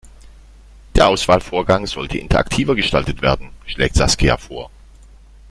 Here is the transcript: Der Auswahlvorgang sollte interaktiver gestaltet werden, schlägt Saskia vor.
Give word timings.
Der 0.95 1.07
Auswahlvorgang 1.09 1.85
sollte 1.85 2.17
interaktiver 2.17 2.73
gestaltet 2.75 3.21
werden, 3.21 3.51
schlägt 3.67 3.93
Saskia 3.93 4.37
vor. 4.37 4.71